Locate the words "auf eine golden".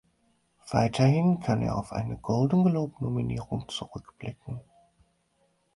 1.77-2.63